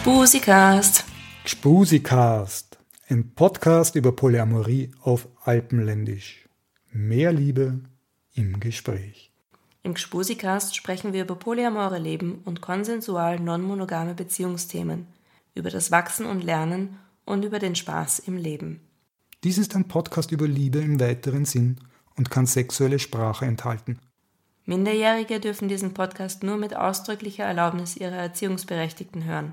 [0.00, 1.04] Gspusikast.
[1.44, 2.78] Gspusikast.
[3.10, 6.48] Ein Podcast über Polyamorie auf Alpenländisch.
[6.90, 7.80] Mehr Liebe
[8.32, 9.30] im Gespräch.
[9.82, 15.06] Im Gspusikast sprechen wir über polyamore Leben und konsensual non-monogame Beziehungsthemen,
[15.54, 16.96] über das Wachsen und Lernen
[17.26, 18.80] und über den Spaß im Leben.
[19.44, 21.76] Dies ist ein Podcast über Liebe im weiteren Sinn
[22.16, 23.98] und kann sexuelle Sprache enthalten.
[24.64, 29.52] Minderjährige dürfen diesen Podcast nur mit ausdrücklicher Erlaubnis ihrer Erziehungsberechtigten hören.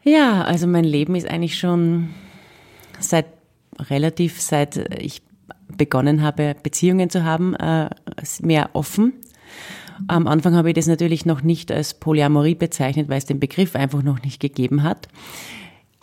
[0.03, 2.09] Ja, also mein Leben ist eigentlich schon
[2.99, 3.25] seit
[3.79, 5.23] relativ, seit ich
[5.75, 7.89] begonnen habe, Beziehungen zu haben, äh,
[8.43, 9.13] mehr offen.
[10.07, 13.75] Am Anfang habe ich das natürlich noch nicht als Polyamorie bezeichnet, weil es den Begriff
[13.75, 15.07] einfach noch nicht gegeben hat.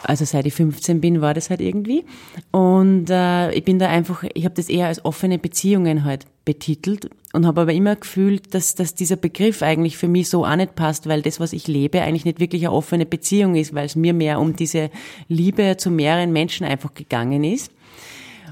[0.02, 2.04] Also seit ich 15 bin, war das halt irgendwie.
[2.50, 7.10] Und äh, ich bin da einfach, ich habe das eher als offene Beziehungen halt betitelt
[7.32, 10.74] und habe aber immer gefühlt, dass, dass dieser Begriff eigentlich für mich so auch nicht
[10.74, 13.96] passt, weil das, was ich lebe, eigentlich nicht wirklich eine offene Beziehung ist, weil es
[13.96, 14.90] mir mehr um diese
[15.28, 17.72] Liebe zu mehreren Menschen einfach gegangen ist.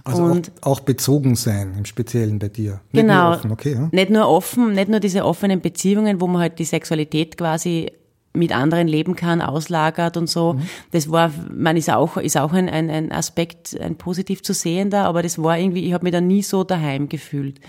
[0.04, 2.80] Also und auch, auch, bezogen sein, im Speziellen bei dir.
[2.92, 3.28] Nicht genau.
[3.28, 3.88] Nur offen, okay, ja?
[3.90, 7.90] Nicht nur offen, nicht nur diese offenen Beziehungen, wo man halt die Sexualität quasi
[8.36, 10.54] mit anderen leben kann, auslagert und so.
[10.54, 10.62] Mhm.
[10.90, 15.04] Das war, man ist auch, ist auch ein, ein, ein Aspekt, ein positiv zu sehender,
[15.04, 17.60] aber das war irgendwie, ich habe mich da nie so daheim gefühlt.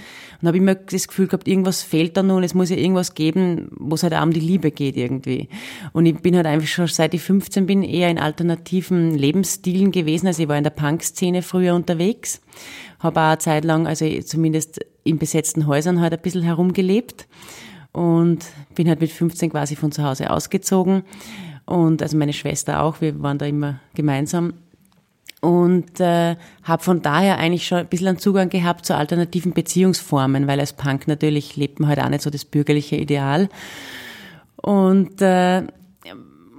[0.41, 3.69] Und habe immer das Gefühl gehabt, irgendwas fehlt da nun, es muss ja irgendwas geben,
[3.77, 5.49] wo es halt auch um die Liebe geht irgendwie.
[5.93, 10.25] Und ich bin halt einfach schon seit ich 15 bin eher in alternativen Lebensstilen gewesen.
[10.25, 12.41] Also ich war in der Punk-Szene früher unterwegs,
[12.99, 17.27] habe auch eine Zeit lang, also zumindest in besetzten Häusern halt ein bisschen herumgelebt
[17.95, 18.45] und
[18.75, 21.03] bin halt mit 15 quasi von zu Hause ausgezogen.
[21.65, 24.53] Und also meine Schwester auch, wir waren da immer gemeinsam.
[25.39, 30.45] Und äh, habe von daher eigentlich schon ein bisschen einen Zugang gehabt zu alternativen Beziehungsformen,
[30.45, 33.47] weil als Punk natürlich lebt man halt auch nicht so das bürgerliche Ideal.
[34.57, 35.63] Und äh,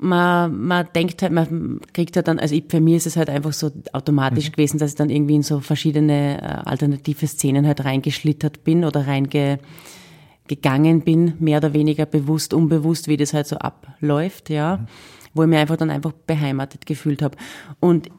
[0.00, 3.28] man, man denkt halt, man kriegt halt dann, also ich, für mich ist es halt
[3.28, 4.52] einfach so automatisch mhm.
[4.52, 9.06] gewesen, dass ich dann irgendwie in so verschiedene äh, alternative Szenen halt reingeschlittert bin oder
[9.06, 9.58] reinge
[10.48, 14.86] gegangen bin, mehr oder weniger bewusst, unbewusst, wie das halt so abläuft, ja, mhm.
[15.34, 17.36] wo ich mir einfach dann einfach beheimatet gefühlt habe.
[17.80, 18.10] Und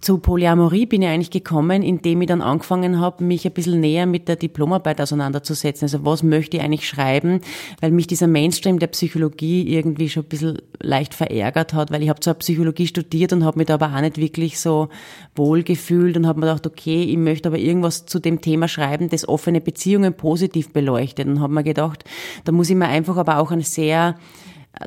[0.00, 4.06] zu Polyamorie bin ich eigentlich gekommen, indem ich dann angefangen habe, mich ein bisschen näher
[4.06, 5.84] mit der Diplomarbeit auseinanderzusetzen.
[5.84, 7.40] Also was möchte ich eigentlich schreiben,
[7.80, 12.08] weil mich dieser Mainstream der Psychologie irgendwie schon ein bisschen leicht verärgert hat, weil ich
[12.08, 14.88] habe zwar Psychologie studiert und habe mich da aber auch nicht wirklich so
[15.34, 19.08] wohl gefühlt und habe mir gedacht, okay, ich möchte aber irgendwas zu dem Thema schreiben,
[19.08, 22.04] das offene Beziehungen positiv beleuchtet und habe mir gedacht,
[22.44, 24.16] da muss ich mir einfach aber auch ein sehr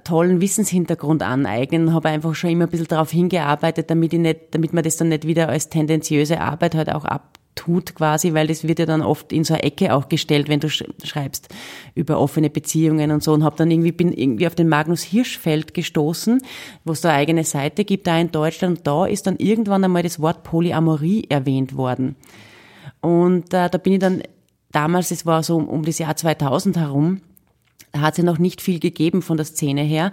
[0.04, 4.74] tollen Wissenshintergrund aneignen, habe einfach schon immer ein bisschen darauf hingearbeitet, damit ich nicht, damit
[4.74, 8.80] man das dann nicht wieder als tendenziöse Arbeit halt auch abtut quasi, weil das wird
[8.80, 11.50] ja dann oft in so eine Ecke auch gestellt, wenn du schreibst
[11.96, 15.74] über offene Beziehungen und so und habe dann irgendwie bin irgendwie auf den Magnus Hirschfeld
[15.74, 16.42] gestoßen,
[16.86, 20.04] wo es da eine eigene Seite gibt da in Deutschland da ist dann irgendwann einmal
[20.04, 22.16] das Wort Polyamorie erwähnt worden.
[23.02, 24.22] Und äh, da bin ich dann
[24.72, 27.22] damals, es war so um, um das Jahr 2000 herum,
[27.96, 30.12] hat es ja noch nicht viel gegeben von der Szene her,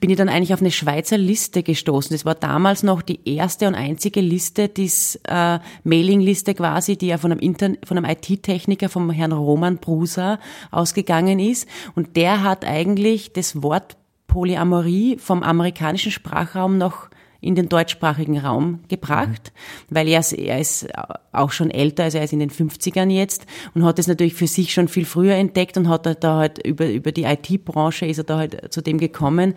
[0.00, 2.14] bin ich dann eigentlich auf eine Schweizer Liste gestoßen.
[2.14, 4.90] Das war damals noch die erste und einzige Liste, die
[5.24, 10.38] äh, Mailingliste quasi, die ja von einem, einem IT-Techniker, vom Herrn Roman Bruser
[10.70, 11.66] ausgegangen ist.
[11.94, 13.96] Und der hat eigentlich das Wort
[14.26, 17.08] Polyamorie vom amerikanischen Sprachraum noch
[17.40, 19.52] in den deutschsprachigen Raum gebracht,
[19.88, 19.94] mhm.
[19.94, 20.86] weil er, er ist
[21.32, 24.46] auch schon älter, also er ist in den 50ern jetzt und hat es natürlich für
[24.46, 28.24] sich schon viel früher entdeckt und hat da halt über, über die IT-Branche ist er
[28.24, 29.54] da halt zu dem gekommen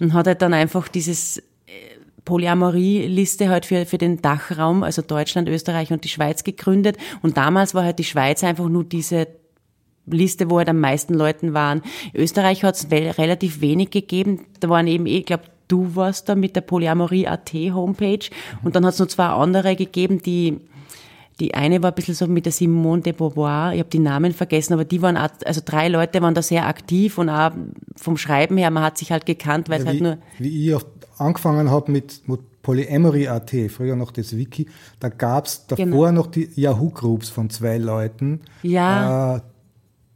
[0.00, 1.42] und hat halt dann einfach dieses äh,
[2.24, 6.96] Polyamorie-Liste halt für, für den Dachraum, also Deutschland, Österreich und die Schweiz gegründet.
[7.22, 9.26] Und damals war halt die Schweiz einfach nur diese
[10.06, 11.82] Liste, wo halt am meisten Leuten waren.
[12.14, 14.46] Österreich hat es relativ wenig gegeben.
[14.60, 18.28] Da waren eben, eh, ich glaube, du warst da mit der Polyamorie.at Homepage.
[18.62, 20.60] Und dann hat es noch zwei andere gegeben, die
[21.40, 24.32] die eine war ein bisschen so mit der Simone de Beauvoir, ich habe die Namen
[24.32, 27.50] vergessen, aber die waren, auch, also drei Leute waren da sehr aktiv und auch
[27.96, 30.18] vom Schreiben her, man hat sich halt gekannt, weil ja, es halt nur...
[30.38, 30.76] Wie ich
[31.18, 34.68] angefangen habe mit, mit Polyamory.at, früher noch das Wiki,
[35.00, 36.12] da gab es davor genau.
[36.12, 39.38] noch die Yahoo-Groups von zwei Leuten, ja,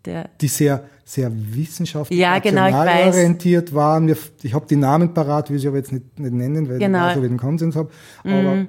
[0.06, 4.12] äh, die sehr sehr wissenschaftlich ja, genau, orientiert waren.
[4.42, 7.08] Ich habe die Namen parat, will ich aber jetzt nicht, nicht nennen, weil genau.
[7.08, 7.90] ich so den Konsens habe.
[8.24, 8.68] Aber mm.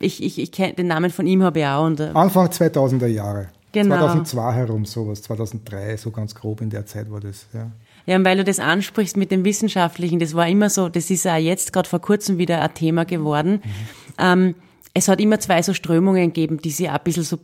[0.00, 1.86] ich, ich, ich kenne den Namen von ihm habe ich auch.
[1.86, 3.50] Und, äh, Anfang 2000er Jahre.
[3.70, 3.98] Genau.
[3.98, 7.46] 2002 herum sowas, 2003, so ganz grob in der Zeit war das.
[7.54, 7.70] Ja.
[8.06, 11.26] Ja, und weil du das ansprichst mit dem Wissenschaftlichen, das war immer so, das ist
[11.26, 13.62] auch jetzt gerade vor kurzem wieder ein Thema geworden.
[13.64, 13.70] Mhm.
[14.18, 14.54] Ähm,
[14.92, 17.38] es hat immer zwei so Strömungen gegeben, die sich auch ein bisschen so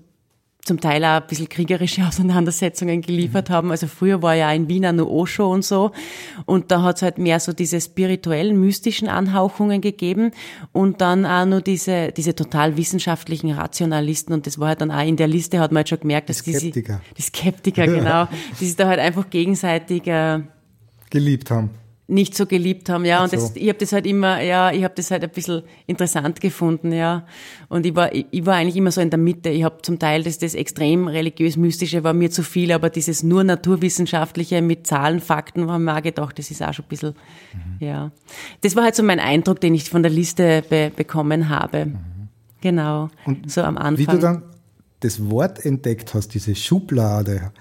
[0.64, 3.54] zum Teil auch ein bisschen kriegerische Auseinandersetzungen geliefert mhm.
[3.54, 3.70] haben.
[3.70, 5.92] Also früher war ja in Wien auch nur Osho und so.
[6.46, 10.32] Und da hat es halt mehr so diese spirituellen, mystischen Anhauchungen gegeben
[10.72, 14.34] und dann auch nur diese, diese total wissenschaftlichen Rationalisten.
[14.34, 16.42] Und das war halt dann auch in der Liste, hat man halt schon gemerkt, dass
[16.42, 17.00] die Skeptiker.
[17.10, 18.28] Die, die Skeptiker, genau,
[18.60, 20.40] die sich da halt einfach gegenseitig äh,
[21.10, 21.70] geliebt haben
[22.10, 23.22] nicht so geliebt haben, ja.
[23.22, 23.36] Und so.
[23.36, 26.92] das, ich habe das halt immer, ja, ich habe das halt ein bisschen interessant gefunden,
[26.92, 27.24] ja.
[27.68, 29.48] Und ich war, ich, ich war eigentlich immer so in der Mitte.
[29.48, 33.44] Ich habe zum Teil das, das extrem religiös-mystische war mir zu viel, aber dieses nur
[33.44, 37.14] naturwissenschaftliche mit Zahlen, Fakten, haben wir auch gedacht, das ist auch schon ein bisschen,
[37.54, 37.86] mhm.
[37.86, 38.10] ja.
[38.62, 41.86] Das war halt so mein Eindruck, den ich von der Liste be bekommen habe.
[41.86, 41.98] Mhm.
[42.60, 43.08] Genau.
[43.24, 43.98] Und so am Anfang.
[43.98, 44.42] Wie du dann
[45.00, 47.52] das Wort entdeckt hast, diese Schublade,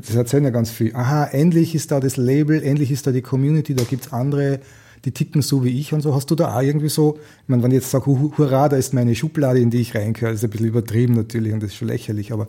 [0.00, 0.94] das erzählen ja ganz viel.
[0.94, 4.60] Aha, endlich ist da das Label, endlich ist da die Community, da gibt's andere,
[5.04, 6.14] die ticken so wie ich und so.
[6.14, 8.94] Hast du da auch irgendwie so, ich meine, wenn ich jetzt sage, hurra, da ist
[8.94, 11.76] meine Schublade, in die ich reingehöre, das ist ein bisschen übertrieben natürlich und das ist
[11.76, 12.48] schon lächerlich, aber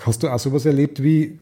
[0.00, 1.38] hast du auch sowas erlebt wie,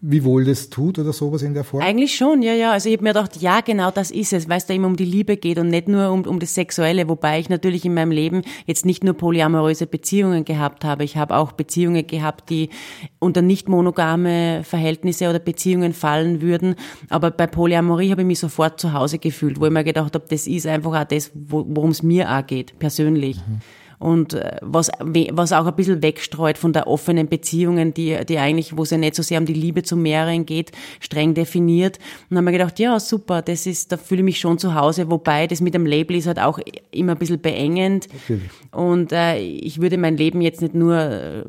[0.00, 1.82] wie wohl das tut oder sowas in der Form?
[1.82, 2.72] Eigentlich schon, ja, ja.
[2.72, 4.96] Also ich habe mir gedacht, ja, genau das ist es, weil es da immer um
[4.96, 8.10] die Liebe geht und nicht nur um, um das Sexuelle, wobei ich natürlich in meinem
[8.10, 11.04] Leben jetzt nicht nur polyamoröse Beziehungen gehabt habe.
[11.04, 12.70] Ich habe auch Beziehungen gehabt, die
[13.18, 16.74] unter nicht monogame Verhältnisse oder Beziehungen fallen würden.
[17.08, 20.24] Aber bei Polyamorie habe ich mich sofort zu Hause gefühlt, wo ich mir gedacht habe,
[20.28, 23.36] das ist einfach auch das, worum es mir auch geht, persönlich.
[23.36, 23.60] Mhm
[24.00, 28.76] und äh, was, was auch ein bisschen wegstreut von der offenen Beziehungen, die, die eigentlich,
[28.76, 31.98] wo es ja nicht so sehr um die Liebe zu mehreren geht, streng definiert.
[31.98, 34.74] Und dann haben wir gedacht, ja, super, das ist, da fühle ich mich schon zu
[34.74, 36.58] Hause, wobei das mit dem Label ist halt auch
[36.90, 38.08] immer ein bisschen beengend.
[38.24, 38.40] Okay.
[38.72, 41.44] Und äh, ich würde mein Leben jetzt nicht nur äh,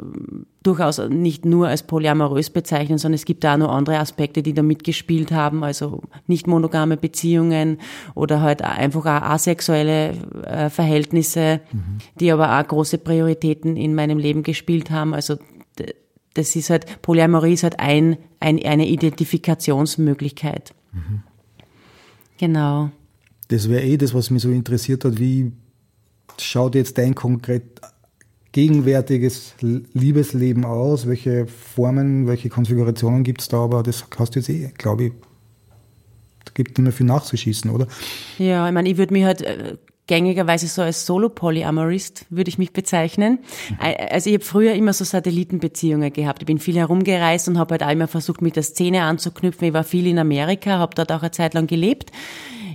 [0.63, 4.53] durchaus nicht nur als polyamorös bezeichnen, sondern es gibt da auch noch andere Aspekte, die
[4.53, 7.79] da mitgespielt haben, also nicht monogame Beziehungen
[8.13, 10.11] oder halt einfach auch asexuelle
[10.45, 11.97] äh, Verhältnisse, mhm.
[12.19, 15.13] die aber auch große Prioritäten in meinem Leben gespielt haben.
[15.15, 15.37] Also
[16.33, 20.73] das ist halt, Polyamorie ist halt ein, ein eine Identifikationsmöglichkeit.
[20.93, 21.23] Mhm.
[22.37, 22.91] Genau.
[23.47, 25.51] Das wäre eh das, was mich so interessiert hat, wie
[26.39, 27.81] schaut jetzt dein konkret
[28.51, 31.07] gegenwärtiges Liebesleben aus?
[31.07, 33.63] Welche Formen, welche Konfigurationen gibt es da?
[33.63, 35.13] Aber das hast du jetzt eh, glaube ich,
[36.45, 37.87] da gibt nicht mehr viel nachzuschießen, oder?
[38.37, 39.77] Ja, ich meine, ich würde mich halt äh,
[40.07, 43.39] gängigerweise so als Solo-Polyamorist würde ich mich bezeichnen.
[43.69, 43.77] Mhm.
[44.09, 46.41] Also ich habe früher immer so Satellitenbeziehungen gehabt.
[46.41, 49.69] Ich bin viel herumgereist und habe halt auch immer versucht, mit der Szene anzuknüpfen.
[49.69, 52.11] Ich war viel in Amerika, habe dort auch eine Zeit lang gelebt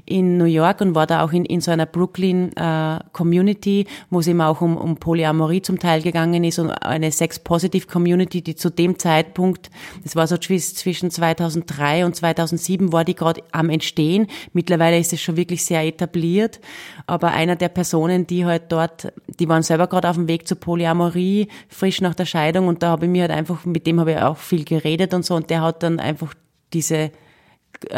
[0.06, 4.20] in New York und war da auch in, in so einer Brooklyn äh, Community, wo
[4.20, 8.54] es eben auch um, um Polyamorie zum Teil gegangen ist und eine Sex-Positive Community, die
[8.54, 9.68] zu dem Zeitpunkt,
[10.04, 14.28] das war so zwischen 2003 und 2007, war die gerade am Entstehen.
[14.52, 16.60] Mittlerweile ist es schon wirklich sehr etabliert,
[17.08, 20.60] aber einer der Personen, die halt dort, die waren selber gerade auf dem Weg zur
[20.60, 24.12] Polyamorie, frisch nach der Scheidung und da habe ich mir halt einfach, mit dem habe
[24.12, 26.32] ich auch viel geredet und so und der hat dann einfach
[26.72, 27.10] diese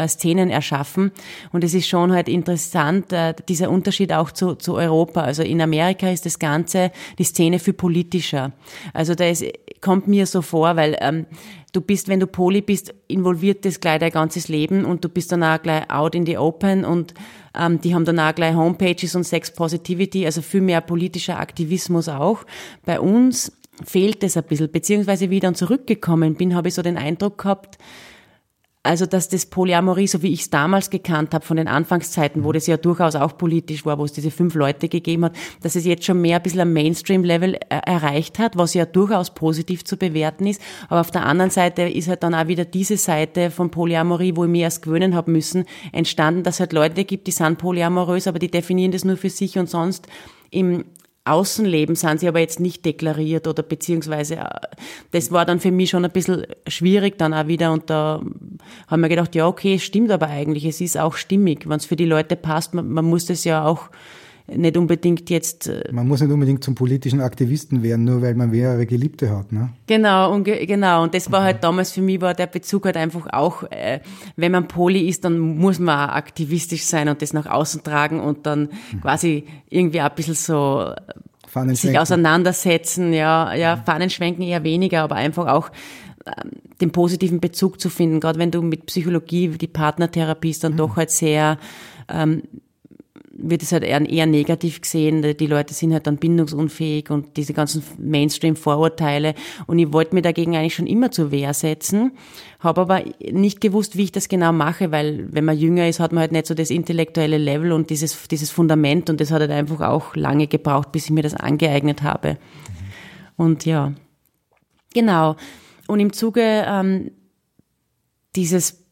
[0.07, 1.11] Szenen erschaffen.
[1.51, 5.21] Und es ist schon halt interessant, äh, dieser Unterschied auch zu, zu Europa.
[5.21, 8.51] Also in Amerika ist das Ganze, die Szene viel politischer.
[8.93, 9.43] Also da ist,
[9.81, 11.25] kommt mir so vor, weil ähm,
[11.73, 15.31] du bist, wenn du Poli bist, involviert das gleich dein ganzes Leben und du bist
[15.31, 17.13] dann auch gleich out in the open und
[17.57, 22.09] ähm, die haben dann auch gleich Homepages und Sex Positivity, also viel mehr politischer Aktivismus
[22.09, 22.45] auch.
[22.85, 23.51] Bei uns
[23.85, 27.37] fehlt es ein bisschen, beziehungsweise wie ich dann zurückgekommen bin, habe ich so den Eindruck
[27.37, 27.77] gehabt,
[28.81, 32.53] also dass das Polyamorie, so wie ich es damals gekannt habe, von den Anfangszeiten, wo
[32.53, 35.83] das ja durchaus auch politisch war, wo es diese fünf Leute gegeben hat, dass es
[35.85, 39.97] jetzt schon mehr ein bisschen am Mainstream-Level äh, erreicht hat, was ja durchaus positiv zu
[39.97, 40.61] bewerten ist.
[40.87, 44.45] Aber auf der anderen Seite ist halt dann auch wieder diese Seite von Polyamorie, wo
[44.45, 48.27] ich mir erst gewöhnen habe müssen, entstanden, dass es halt Leute gibt, die sind polyamorös,
[48.27, 50.07] aber die definieren das nur für sich und sonst
[50.51, 50.85] im
[51.25, 54.45] Außenleben sind sie aber jetzt nicht deklariert oder beziehungsweise äh,
[55.11, 58.21] das war dann für mich schon ein bisschen schwierig dann auch wieder und da
[58.87, 61.95] haben wir gedacht, ja okay, stimmt aber eigentlich, es ist auch stimmig, wenn es für
[61.95, 63.89] die Leute passt, man, man muss das ja auch
[64.55, 65.67] nicht unbedingt jetzt.
[65.67, 69.51] Äh, man muss nicht unbedingt zum politischen Aktivisten werden, nur weil man mehrere Geliebte hat,
[69.51, 69.69] ne?
[69.87, 71.03] Genau, und genau.
[71.03, 73.99] Und das war halt damals für mich war der Bezug halt einfach auch, äh,
[74.35, 78.19] wenn man Poli ist, dann muss man auch aktivistisch sein und das nach außen tragen
[78.19, 79.01] und dann mhm.
[79.01, 80.93] quasi irgendwie ein bisschen so
[81.55, 83.83] äh, sich auseinandersetzen, ja, ja, mhm.
[83.85, 85.69] Fahnen schwenken eher weniger, aber einfach auch
[86.25, 86.51] ähm,
[86.81, 90.77] den positiven Bezug zu finden, gerade wenn du mit Psychologie, die Partnertherapie ist dann mhm.
[90.77, 91.57] doch halt sehr
[92.07, 92.43] ähm,
[93.41, 95.35] wird es halt eher, eher negativ gesehen.
[95.37, 99.35] Die Leute sind halt dann bindungsunfähig und diese ganzen Mainstream-Vorurteile.
[99.67, 102.11] Und ich wollte mir dagegen eigentlich schon immer zur Wehr setzen,
[102.59, 106.11] habe aber nicht gewusst, wie ich das genau mache, weil wenn man jünger ist, hat
[106.11, 109.51] man halt nicht so das intellektuelle Level und dieses, dieses Fundament und das hat halt
[109.51, 112.37] einfach auch lange gebraucht, bis ich mir das angeeignet habe.
[113.37, 113.93] Und ja,
[114.93, 115.35] genau.
[115.87, 117.11] Und im Zuge ähm,
[118.35, 118.85] dieses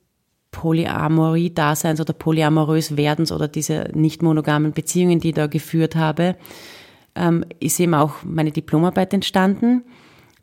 [0.51, 6.35] Polyamorie-Daseins oder polyamorös Werdens oder diese nicht monogamen Beziehungen, die ich da geführt habe,
[7.15, 9.83] ähm, ist eben auch meine Diplomarbeit entstanden,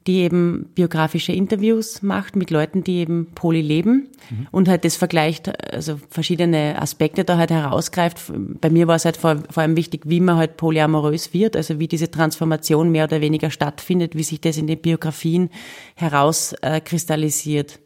[0.07, 4.47] die eben biografische Interviews macht mit Leuten, die eben poly leben mhm.
[4.51, 8.19] und halt das vergleicht, also verschiedene Aspekte da halt herausgreift.
[8.61, 11.79] Bei mir war es halt vor, vor allem wichtig, wie man halt polyamorös wird, also
[11.79, 15.49] wie diese Transformation mehr oder weniger stattfindet, wie sich das in den Biografien
[15.95, 17.81] herauskristallisiert.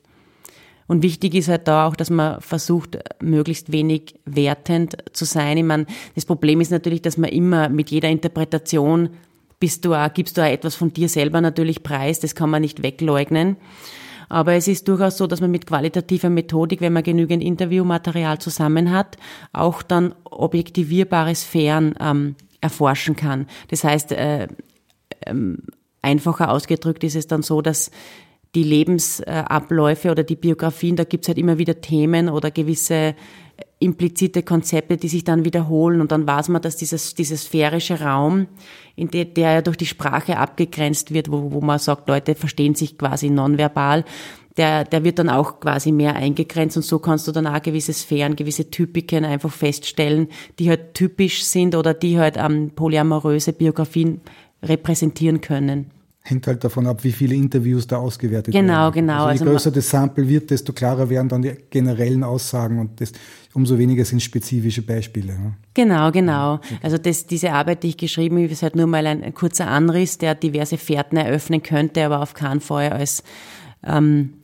[0.88, 5.58] Und wichtig ist halt da auch, dass man versucht, möglichst wenig wertend zu sein.
[5.58, 9.10] Ich meine, das Problem ist natürlich, dass man immer mit jeder Interpretation
[9.60, 12.20] bist du auch, gibst du auch etwas von dir selber natürlich preis.
[12.20, 13.56] Das kann man nicht wegleugnen.
[14.30, 18.90] Aber es ist durchaus so, dass man mit qualitativer Methodik, wenn man genügend Interviewmaterial zusammen
[18.90, 19.16] hat,
[19.52, 23.46] auch dann objektivierbare Sphären ähm, erforschen kann.
[23.68, 24.48] Das heißt, äh,
[25.26, 25.62] ähm,
[26.02, 27.90] einfacher ausgedrückt ist es dann so, dass
[28.54, 33.14] die Lebensabläufe oder die Biografien, da gibt's halt immer wieder Themen oder gewisse
[33.80, 36.00] implizite Konzepte, die sich dann wiederholen.
[36.00, 38.48] Und dann weiß man, dass dieses, dieses sphärische Raum,
[38.96, 42.74] in der, der ja durch die Sprache abgegrenzt wird, wo, wo man sagt, Leute verstehen
[42.74, 44.04] sich quasi nonverbal,
[44.56, 46.76] der, der wird dann auch quasi mehr eingegrenzt.
[46.76, 50.28] Und so kannst du dann auch gewisse Sphären, gewisse Typiken einfach feststellen,
[50.58, 54.20] die halt typisch sind oder die halt ähm, polyamoröse Biografien
[54.62, 55.92] repräsentieren können
[56.28, 58.92] hängt halt davon ab, wie viele Interviews da ausgewertet genau, werden.
[58.92, 59.24] Genau, genau.
[59.26, 63.12] Also je größer das Sample wird, desto klarer werden dann die generellen Aussagen und das,
[63.54, 65.32] umso weniger sind spezifische Beispiele.
[65.32, 65.54] Ne?
[65.74, 66.54] Genau, genau.
[66.54, 66.78] Okay.
[66.82, 69.68] Also das, diese Arbeit, die ich geschrieben habe, ist halt nur mal ein, ein, kurzer
[69.68, 73.22] Anriss, der diverse Fährten eröffnen könnte, aber auf keinen Fall als,
[73.84, 74.34] ähm,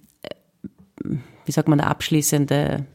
[1.03, 2.87] wie sagt man, abschließende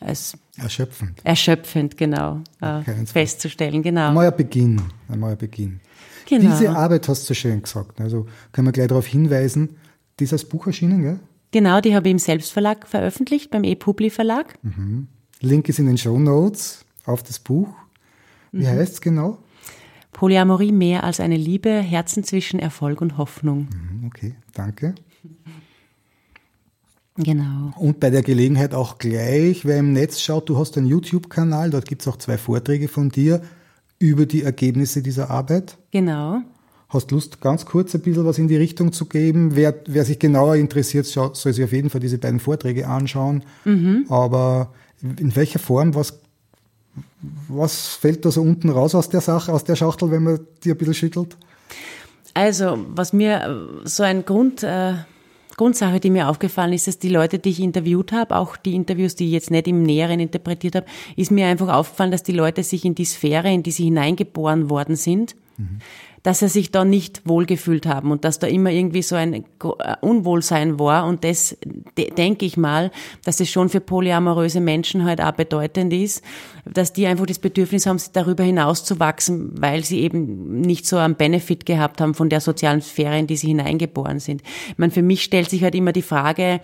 [0.00, 1.20] als erschöpfend.
[1.24, 2.40] Erschöpfend, genau.
[2.60, 4.08] Äh, festzustellen, genau.
[4.08, 4.80] Ein neuer Beginn.
[5.08, 5.80] Ein neuer Beginn.
[6.28, 6.50] Genau.
[6.50, 8.02] Diese Arbeit hast du schön gesagt.
[8.02, 9.76] Also können wir gleich darauf hinweisen,
[10.20, 11.20] die ist als Buch erschienen, gell?
[11.52, 14.58] Genau, die habe ich im Selbstverlag veröffentlicht, beim ePubli Verlag.
[14.62, 15.08] Mhm.
[15.40, 17.68] Link ist in den Show Notes auf das Buch.
[18.52, 18.68] Wie mhm.
[18.68, 19.38] heißt es genau?
[20.12, 23.68] Polyamorie mehr als eine Liebe, Herzen zwischen Erfolg und Hoffnung.
[23.70, 24.94] Mhm, okay, danke.
[27.16, 27.72] Genau.
[27.76, 31.88] Und bei der Gelegenheit auch gleich, wer im Netz schaut, du hast einen YouTube-Kanal, dort
[31.88, 33.40] gibt es auch zwei Vorträge von dir
[33.98, 35.76] über die Ergebnisse dieser Arbeit.
[35.90, 36.42] Genau.
[36.88, 39.54] Hast Lust, ganz kurz ein bisschen was in die Richtung zu geben?
[39.54, 43.44] Wer, wer sich genauer interessiert, soll sich auf jeden Fall diese beiden Vorträge anschauen.
[43.64, 44.06] Mhm.
[44.08, 46.18] Aber in welcher Form, was,
[47.48, 50.70] was fällt da so unten raus aus der Sache, aus der Schachtel, wenn man die
[50.70, 51.36] ein bisschen schüttelt?
[52.32, 54.94] Also, was mir so ein Grund, äh,
[55.58, 59.14] Grundsache, die mir aufgefallen ist, dass die Leute, die ich interviewt habe, auch die Interviews,
[59.14, 60.86] die ich jetzt nicht im Näheren interpretiert habe,
[61.16, 64.70] ist mir einfach aufgefallen, dass die Leute sich in die Sphäre, in die sie hineingeboren
[64.70, 65.80] worden sind, mhm
[66.22, 69.42] dass sie sich da nicht wohlgefühlt haben und dass da immer irgendwie so ein äh,
[70.00, 71.06] Unwohlsein war.
[71.06, 71.56] Und das
[72.16, 72.90] denke ich mal,
[73.24, 76.22] dass es schon für polyamoröse Menschen halt auch bedeutend ist,
[76.64, 80.96] dass die einfach das Bedürfnis haben, darüber hinaus zu wachsen, weil sie eben nicht so
[80.96, 84.42] einen Benefit gehabt haben von der sozialen Sphäre, in die sie hineingeboren sind.
[84.68, 86.60] Ich meine, für mich stellt sich halt immer die Frage,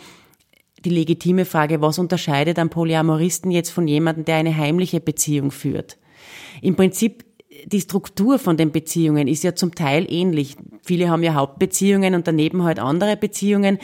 [0.85, 5.97] die legitime Frage, was unterscheidet einen Polyamoristen jetzt von jemandem, der eine heimliche Beziehung führt?
[6.61, 7.25] Im Prinzip
[7.67, 10.57] die Struktur von den Beziehungen ist ja zum Teil ähnlich.
[10.83, 13.79] Viele haben ja Hauptbeziehungen und daneben halt andere Beziehungen.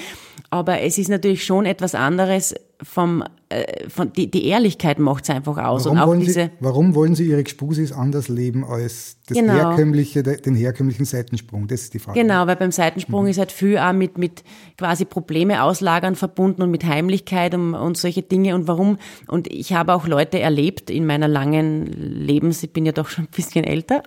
[0.50, 5.30] Aber es ist natürlich schon etwas anderes, vom, äh, von, die, die Ehrlichkeit macht es
[5.30, 5.84] einfach aus.
[5.84, 9.36] Warum, und auch wollen diese, Sie, warum wollen Sie Ihre Gspusis anders leben als das
[9.38, 9.52] Genau.
[9.52, 11.66] herkömmliche, den herkömmlichen Seitensprung?
[11.68, 12.20] Das ist die Frage.
[12.20, 14.44] Genau, weil beim Seitensprung ist halt viel auch mit, mit
[14.78, 18.98] quasi Probleme auslagern verbunden und mit Heimlichkeit und, und solche Dinge und warum.
[19.28, 23.24] Und ich habe auch Leute erlebt in meiner langen Lebens, ich bin ja doch schon
[23.24, 24.02] ein bisschen älter,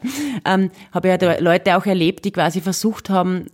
[0.46, 3.46] ähm, habe ja Leute auch erlebt, die quasi versucht haben,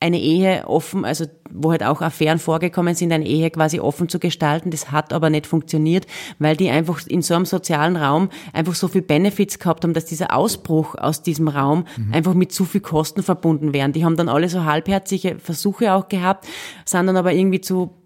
[0.00, 4.18] eine Ehe offen, also wo halt auch Affären vorgekommen sind, eine Ehe quasi offen zu
[4.18, 4.70] gestalten.
[4.70, 6.06] Das hat aber nicht funktioniert,
[6.38, 10.04] weil die einfach in so einem sozialen Raum einfach so viel Benefits gehabt haben, dass
[10.04, 13.92] dieser Ausbruch aus diesem Raum einfach mit zu viel Kosten verbunden wären.
[13.92, 16.46] Die haben dann alle so halbherzige Versuche auch gehabt,
[16.84, 18.04] sind dann aber irgendwie zu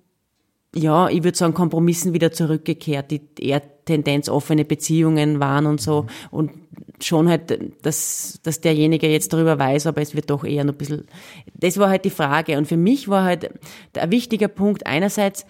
[0.74, 6.06] ja, ich würde sagen, Kompromissen wieder zurückgekehrt, die eher Tendenz offene Beziehungen waren und so.
[6.30, 6.50] Und
[7.04, 10.78] schon halt, dass, dass derjenige jetzt darüber weiß, aber es wird doch eher noch ein
[10.78, 11.06] bisschen,
[11.54, 12.58] das war halt die Frage.
[12.58, 13.50] Und für mich war halt
[13.96, 15.46] ein wichtiger Punkt einerseits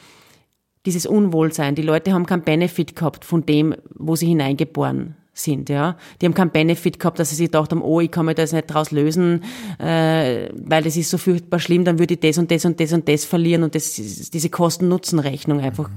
[0.87, 1.75] dieses Unwohlsein.
[1.75, 5.97] Die Leute haben keinen Benefit gehabt von dem, wo sie hineingeboren sind, ja.
[6.21, 8.43] Die haben keinen Benefit gehabt, dass sie sich gedacht haben, oh, ich kann mich da
[8.43, 9.45] jetzt nicht draus lösen,
[9.78, 12.93] äh, weil das ist so furchtbar schlimm, dann würde ich das und das und das
[12.93, 15.90] und das verlieren und das, diese Kosten-Nutzen-Rechnung einfach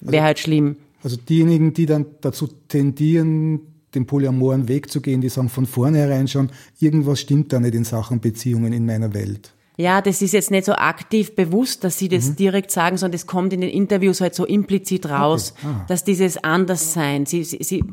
[0.00, 0.76] wäre halt schlimm.
[1.02, 3.60] Also diejenigen, die dann dazu tendieren,
[3.94, 7.84] den polyamoren Weg zu gehen, die sagen von vornherein schon, irgendwas stimmt da nicht in
[7.84, 9.54] Sachen Beziehungen in meiner Welt.
[9.80, 13.28] Ja, das ist jetzt nicht so aktiv bewusst, dass sie das direkt sagen, sondern das
[13.28, 15.84] kommt in den Interviews halt so implizit raus, Ah.
[15.86, 17.84] dass dieses Anderssein, sie, sie, sie,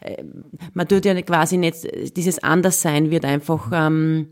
[0.00, 0.22] äh,
[0.72, 1.78] man tut ja quasi nicht,
[2.16, 4.28] dieses Anderssein wird einfach, ähm,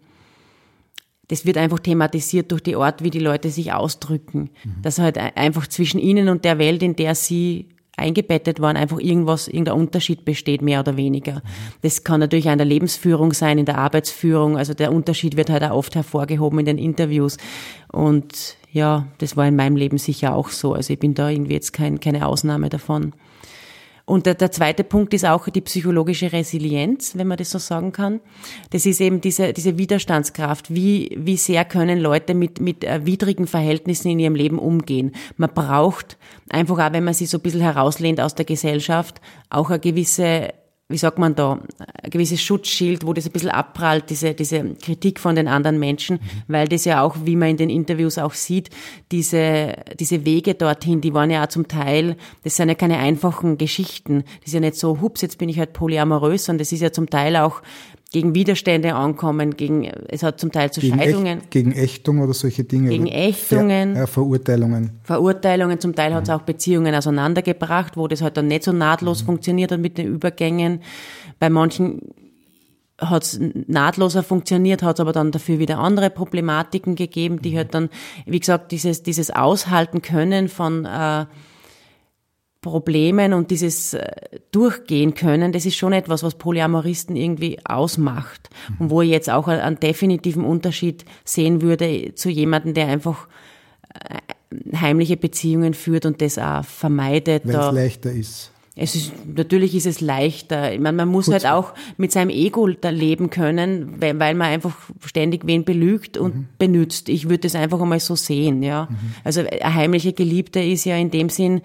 [1.27, 4.51] das wird einfach thematisiert durch die Art, wie die Leute sich ausdrücken.
[4.83, 7.69] Dass halt ein- einfach zwischen ihnen und der Welt, in der sie
[8.01, 11.43] eingebettet waren, einfach irgendwas, irgendein Unterschied besteht, mehr oder weniger.
[11.83, 14.57] Das kann natürlich auch in der Lebensführung sein, in der Arbeitsführung.
[14.57, 17.37] Also der Unterschied wird halt auch oft hervorgehoben in den Interviews.
[17.93, 20.75] Und ja, das war in meinem Leben sicher auch so.
[20.75, 23.13] Also ich bin da irgendwie jetzt kein, keine Ausnahme davon.
[24.05, 27.93] Und der, der zweite Punkt ist auch die psychologische Resilienz, wenn man das so sagen
[27.93, 28.21] kann.
[28.71, 30.75] Das ist eben diese, diese Widerstandskraft.
[30.75, 35.13] Wie, wie sehr können Leute mit, mit äh, widrigen Verhältnissen in ihrem Leben umgehen?
[35.37, 39.71] Man braucht einfach auch, wenn man sich so ein bisschen herauslehnt aus der Gesellschaft, auch
[39.71, 40.51] eine gewisse
[40.91, 41.61] wie sagt man da,
[42.03, 46.19] ein gewisses Schutzschild, wo das ein bisschen abprallt, diese, diese Kritik von den anderen Menschen,
[46.49, 48.71] weil das ja auch, wie man in den Interviews auch sieht,
[49.13, 53.57] diese, diese Wege dorthin, die waren ja auch zum Teil, das sind ja keine einfachen
[53.57, 54.25] Geschichten.
[54.41, 56.93] Das ist ja nicht so, hups, jetzt bin ich halt polyamorös, sondern das ist ja
[56.93, 57.63] zum Teil auch
[58.13, 61.39] gegen Widerstände ankommen, gegen, es hat zum Teil zu Gegen, Scheidungen.
[61.39, 62.91] Echt, gegen Ächtung oder solche Dinge.
[62.91, 63.95] Gegen Ächtungen.
[63.95, 64.91] Ver, äh, Verurteilungen.
[65.05, 69.23] Verurteilungen, zum Teil hat es auch Beziehungen auseinandergebracht, wo das halt dann nicht so nahtlos
[69.23, 70.81] funktioniert hat mit den Übergängen.
[71.39, 72.01] Bei manchen
[72.99, 77.75] hat es nahtloser funktioniert, hat es aber dann dafür wieder andere Problematiken gegeben, die halt
[77.75, 77.91] dann,
[78.27, 81.27] wie gesagt, dieses, dieses Aushalten können von äh,
[82.61, 84.11] Problemen und dieses äh,
[84.53, 88.51] Durchgehen können, das ist schon etwas, was Polyamoristen irgendwie ausmacht.
[88.79, 93.29] Und wo ich jetzt auch einen, definitiven Unterschied sehen würde zu jemandem, der einfach
[93.95, 97.47] äh, heimliche Beziehungen führt und das auch vermeidet.
[97.47, 98.51] Weil es leichter ist.
[98.77, 100.75] es ist, natürlich ist es leichter.
[100.75, 104.49] Ich meine, man muss halt auch mit seinem Ego da leben können, weil, weil man
[104.49, 107.09] einfach ständig wen belügt und benützt.
[107.09, 108.89] Ich würde das einfach einmal so sehen, ja.
[109.25, 111.63] Also eine heimliche Geliebte ist ja in dem Sinn,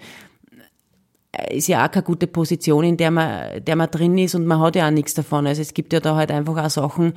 [1.50, 4.60] ist ja auch keine gute Position, in der man, der man drin ist und man
[4.60, 5.46] hat ja auch nichts davon.
[5.46, 7.14] Also es gibt ja da halt einfach auch Sachen,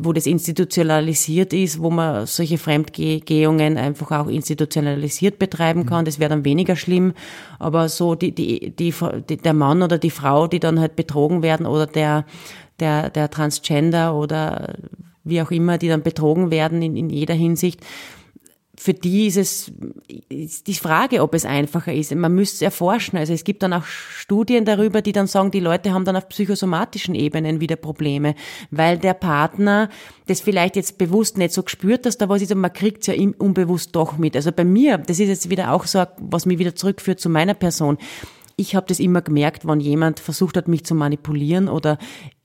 [0.00, 6.04] wo das institutionalisiert ist, wo man solche Fremdgehungen einfach auch institutionalisiert betreiben kann.
[6.04, 7.12] Das wäre dann weniger schlimm.
[7.58, 8.94] Aber so die, die, die,
[9.28, 12.24] die, der Mann oder die Frau, die dann halt betrogen werden oder der,
[12.80, 14.74] der, der Transgender oder
[15.24, 17.80] wie auch immer, die dann betrogen werden in, in jeder Hinsicht,
[18.82, 19.70] für die ist es
[20.30, 22.14] ist die Frage, ob es einfacher ist.
[22.14, 23.18] Man müsste es erforschen.
[23.18, 26.30] Also es gibt dann auch Studien darüber, die dann sagen, die Leute haben dann auf
[26.30, 28.34] psychosomatischen Ebenen wieder Probleme,
[28.70, 29.90] weil der Partner
[30.28, 33.08] das vielleicht jetzt bewusst nicht so gespürt, dass da was ist, aber man kriegt es
[33.08, 34.34] ja unbewusst doch mit.
[34.34, 37.52] Also bei mir, das ist jetzt wieder auch so, was mich wieder zurückführt zu meiner
[37.52, 37.98] Person.
[38.56, 41.98] Ich habe das immer gemerkt, wenn jemand versucht hat, mich zu manipulieren oder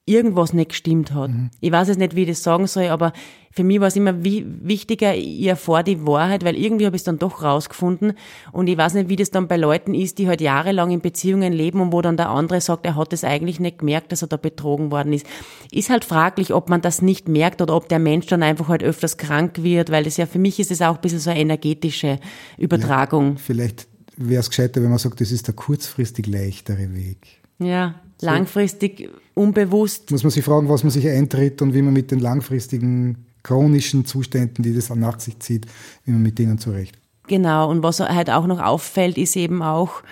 [0.06, 1.32] irgendwas nicht gestimmt hat.
[1.62, 3.12] Ich weiß jetzt nicht, wie ich das sagen soll, aber
[3.50, 7.00] für mich war es immer wie, wichtiger, ich erfahre die Wahrheit, weil irgendwie habe ich
[7.00, 8.14] es dann doch rausgefunden
[8.52, 11.54] und ich weiß nicht, wie das dann bei Leuten ist, die halt jahrelang in Beziehungen
[11.54, 14.28] leben und wo dann der andere sagt, er hat es eigentlich nicht gemerkt, dass er
[14.28, 15.26] da betrogen worden ist.
[15.72, 18.84] Ist halt fraglich, ob man das nicht merkt oder ob der Mensch dann einfach halt
[18.84, 21.40] öfters krank wird, weil das ja für mich ist es auch ein bisschen so eine
[21.40, 22.20] energetische
[22.60, 23.38] Übertragung.
[23.38, 23.88] Vielleicht
[24.18, 27.42] wäre es gescheiter, wenn man sagt, das ist der kurzfristig leichtere Weg.
[27.58, 32.12] Ja, langfristig unbewusst Muss man sich fragen, was man sich eintritt und wie man mit
[32.12, 35.68] den langfristigen chronischen Zuständen, die das nach sich zieht,
[36.06, 36.98] wie man mit denen zurecht
[37.28, 40.04] Genau, und was halt auch noch auffällt, ist eben auch,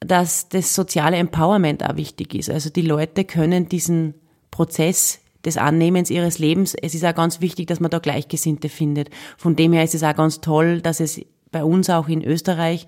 [0.00, 2.50] dass das soziale Empowerment auch wichtig ist.
[2.50, 4.14] Also die Leute können diesen
[4.50, 9.10] Prozess des Annehmens ihres Lebens, es ist auch ganz wichtig, dass man da Gleichgesinnte findet.
[9.38, 12.86] Von dem her ist es auch ganz toll, dass es bei uns auch in Österreich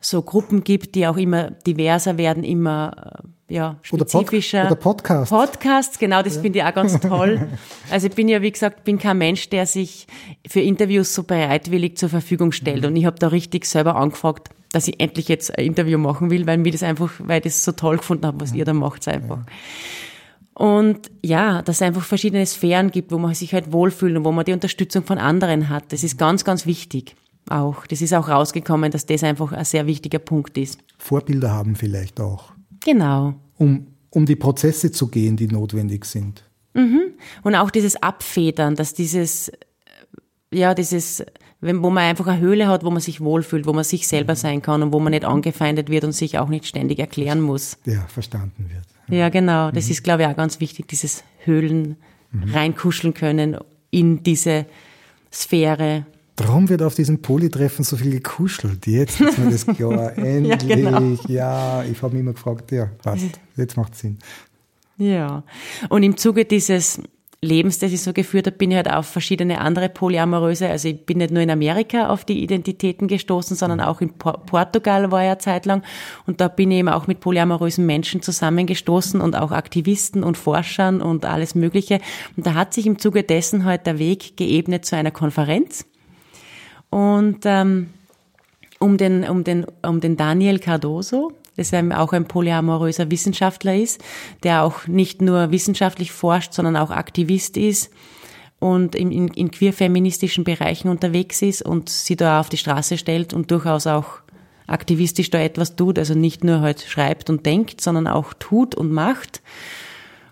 [0.00, 4.66] so Gruppen gibt, die auch immer diverser werden, immer ja, spezifischer.
[4.66, 5.30] Oder, Pod Podcasts.
[5.30, 6.42] Podcasts, genau, das ja.
[6.42, 7.48] finde ich auch ganz toll.
[7.90, 10.06] Also ich bin ja, wie gesagt, bin kein Mensch, der sich
[10.46, 12.82] für Interviews so bereitwillig zur Verfügung stellt.
[12.82, 12.88] Mhm.
[12.88, 16.46] Und ich habe da richtig selber angefragt, dass ich endlich jetzt ein Interview machen will,
[16.46, 18.58] weil mir das einfach, weil ich das so toll gefunden habe, was mhm.
[18.58, 19.38] ihr da macht einfach.
[19.38, 19.44] Ja.
[20.54, 24.32] Und ja, dass es einfach verschiedene Sphären gibt, wo man sich halt wohlfühlt und wo
[24.32, 25.92] man die Unterstützung von anderen hat.
[25.92, 27.16] Das ist ganz, ganz wichtig.
[27.50, 27.86] Auch.
[27.86, 30.78] Das ist auch rausgekommen, dass das einfach ein sehr wichtiger Punkt ist.
[30.96, 32.52] Vorbilder haben vielleicht auch.
[32.84, 33.34] Genau.
[33.58, 36.44] Um, um die Prozesse zu gehen, die notwendig sind.
[36.74, 37.14] Mhm.
[37.42, 39.50] Und auch dieses Abfedern, dass dieses,
[40.52, 41.24] ja, dieses,
[41.60, 44.36] wenn, wo man einfach eine Höhle hat, wo man sich wohlfühlt, wo man sich selber
[44.36, 47.78] sein kann und wo man nicht angefeindet wird und sich auch nicht ständig erklären muss.
[47.84, 48.84] Ja, verstanden wird.
[49.08, 49.70] Ja, genau.
[49.70, 49.92] Das mhm.
[49.92, 51.96] ist, glaube ich, auch ganz wichtig, dieses Höhlen
[52.32, 52.52] mhm.
[52.52, 53.56] reinkuscheln können
[53.90, 54.66] in diese
[55.32, 56.06] Sphäre.
[56.36, 58.86] Darum wird auf diesem Polytreffen so viel gekuschelt.
[58.86, 60.18] Jetzt ist mir das klar.
[60.18, 60.62] Endlich.
[60.62, 61.18] ja, genau.
[61.28, 63.40] ja, ich habe mich immer gefragt, ja, passt.
[63.56, 64.18] Jetzt macht Sinn.
[64.96, 65.44] Ja.
[65.88, 67.00] Und im Zuge dieses
[67.44, 71.04] Lebens, das ich so geführt habe, bin ich halt auf verschiedene andere polyamoröse, also ich
[71.06, 75.28] bin nicht nur in Amerika auf die Identitäten gestoßen, sondern auch in Portugal war ich
[75.28, 75.82] eine Zeit lang
[76.26, 81.00] und da bin ich eben auch mit polyamorösen Menschen zusammengestoßen und auch Aktivisten und Forschern
[81.00, 82.00] und alles Mögliche.
[82.36, 85.84] Und da hat sich im Zuge dessen halt der Weg geebnet zu einer Konferenz
[86.94, 87.88] und ähm,
[88.78, 94.00] um den, um den, um den Daniel Cardoso, das auch ein polyamoröser Wissenschaftler ist,
[94.44, 97.90] der auch nicht nur wissenschaftlich forscht, sondern auch Aktivist ist
[98.60, 103.34] und in, in, in queer-feministischen Bereichen unterwegs ist und sie da auf die Straße stellt
[103.34, 104.20] und durchaus auch
[104.68, 108.92] aktivistisch da etwas tut, also nicht nur halt schreibt und denkt, sondern auch tut und
[108.92, 109.42] macht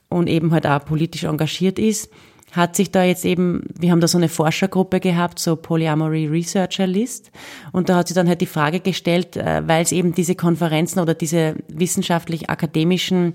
[0.08, 2.08] und eben halt auch politisch engagiert ist
[2.52, 6.86] hat sich da jetzt eben, wir haben da so eine Forschergruppe gehabt, so Polyamory Researcher
[6.86, 7.32] List,
[7.72, 11.00] und da hat sie dann halt die Frage gestellt, äh, weil es eben diese Konferenzen
[11.00, 13.32] oder diese wissenschaftlich-akademischen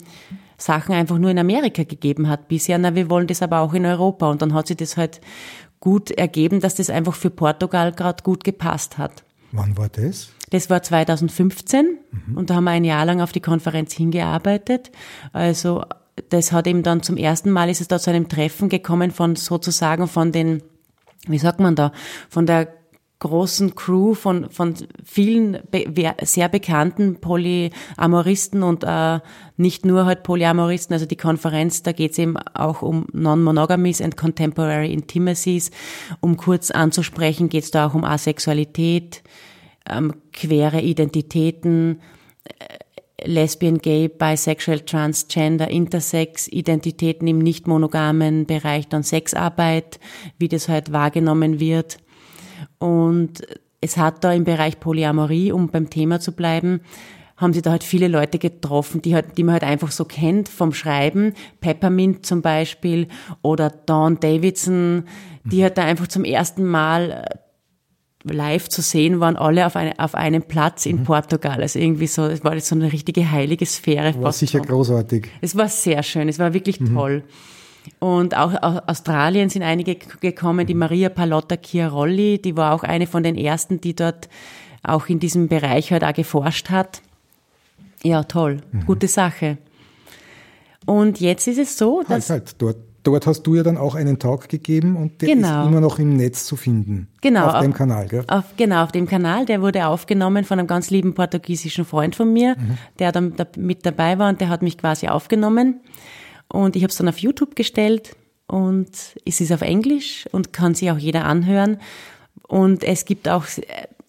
[0.57, 3.85] Sachen einfach nur in Amerika gegeben hat bisher, na, wir wollen das aber auch in
[3.85, 4.29] Europa.
[4.29, 5.21] Und dann hat sie das halt
[5.79, 9.23] gut ergeben, dass das einfach für Portugal gerade gut gepasst hat.
[9.51, 10.29] Wann war das?
[10.49, 12.37] Das war 2015 mhm.
[12.37, 14.91] und da haben wir ein Jahr lang auf die Konferenz hingearbeitet.
[15.33, 15.83] Also
[16.29, 19.35] das hat eben dann zum ersten Mal ist es da zu einem Treffen gekommen von
[19.35, 20.63] sozusagen von den,
[21.27, 21.91] wie sagt man da,
[22.29, 22.67] von der
[23.19, 29.19] großen Crew von, von vielen be sehr bekannten Polyamoristen und äh,
[29.55, 34.17] nicht nur halt Polyamoristen, also die Konferenz, da geht es eben auch um Non-Monogamies and
[34.17, 35.71] Contemporary Intimacies.
[36.19, 39.23] Um kurz anzusprechen, geht es da auch um Asexualität,
[39.89, 42.01] ähm, quere Identitäten,
[42.45, 42.76] äh,
[43.23, 49.99] Lesbian, Gay, Bisexual, Transgender, Intersex, Identitäten im nicht monogamen Bereich, dann Sexarbeit,
[50.37, 51.97] wie das halt wahrgenommen wird.
[52.77, 53.41] Und
[53.81, 56.81] es hat da im Bereich Polyamorie, um beim Thema zu bleiben,
[57.37, 60.49] haben sie da halt viele Leute getroffen, die, halt, die man halt einfach so kennt
[60.49, 61.33] vom Schreiben.
[61.61, 63.07] Peppermint zum Beispiel
[63.43, 65.03] oder Dawn Davidson,
[65.43, 67.25] die halt da einfach zum ersten Mal
[68.29, 71.03] live zu sehen waren, alle auf, eine, auf einem Platz in mhm.
[71.03, 71.61] Portugal.
[71.61, 74.13] Also irgendwie so, es war jetzt so eine richtige heilige Sphäre.
[74.21, 74.67] War sicher schon.
[74.67, 75.27] großartig.
[75.41, 76.93] Es war sehr schön, es war wirklich mhm.
[76.93, 77.23] toll.
[77.99, 83.07] Und auch aus Australien sind einige gekommen, die Maria Palotta Chiarolli, die war auch eine
[83.07, 84.27] von den ersten, die dort
[84.83, 87.01] auch in diesem Bereich halt auch geforscht hat.
[88.03, 88.85] Ja, toll, mhm.
[88.85, 89.57] gute Sache.
[90.85, 92.29] Und jetzt ist es so, dass...
[92.29, 95.61] Halt, halt dort dort hast du ja dann auch einen Talk gegeben und der genau.
[95.61, 97.07] ist immer noch im Netz zu finden.
[97.21, 97.45] Genau.
[97.45, 98.25] Auf, auf dem Kanal, gell?
[98.27, 99.45] Auf, genau, auf dem Kanal.
[99.45, 102.77] Der wurde aufgenommen von einem ganz lieben portugiesischen Freund von mir, mhm.
[102.99, 105.79] der dann da mit dabei war und der hat mich quasi aufgenommen.
[106.49, 108.89] Und ich habe es dann auf YouTube gestellt und
[109.25, 111.77] es ist auf Englisch und kann sich auch jeder anhören.
[112.45, 113.45] Und es gibt auch